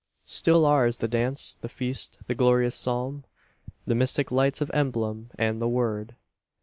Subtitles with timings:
[0.25, 3.23] Still ours the dance, the feast, the glorious Psalm,
[3.85, 6.15] The mystic lights of emblem, and the Word.